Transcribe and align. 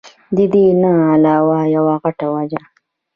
د 0.35 0.37
دې 0.53 0.65
نه 0.81 0.91
علاوه 1.11 1.59
يوه 1.75 1.95
غټه 2.03 2.27
وجه 2.35 2.61